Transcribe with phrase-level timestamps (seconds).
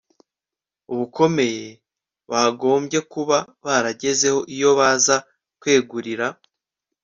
[0.97, 1.67] bukomeye
[2.31, 5.15] bagombye kuba baragezeho iyo baza
[5.59, 6.27] kwegurira